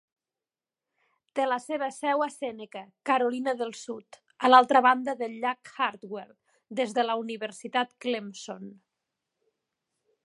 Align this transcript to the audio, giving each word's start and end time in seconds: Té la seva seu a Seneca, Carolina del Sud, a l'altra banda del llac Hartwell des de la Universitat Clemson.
Té 1.39 1.43
la 1.49 1.57
seva 1.65 1.89
seu 1.97 2.23
a 2.25 2.27
Seneca, 2.35 2.81
Carolina 3.09 3.53
del 3.61 3.75
Sud, 3.81 4.19
a 4.45 4.51
l'altra 4.51 4.83
banda 4.87 5.15
del 5.21 5.37
llac 5.45 5.73
Hartwell 5.89 6.35
des 6.81 6.97
de 6.99 7.07
la 7.09 7.19
Universitat 7.27 7.95
Clemson. 8.07 8.69